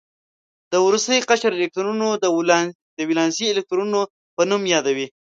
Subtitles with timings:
[0.71, 2.07] د وروستي قشر الکترونونه
[2.99, 4.01] د ولانسي الکترونونو
[4.35, 5.07] په نوم یادوي.